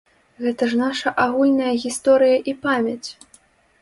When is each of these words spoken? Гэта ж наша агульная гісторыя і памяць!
Гэта 0.43 0.69
ж 0.71 0.79
наша 0.83 1.13
агульная 1.27 1.75
гісторыя 1.85 2.43
і 2.53 2.59
памяць! 2.65 3.09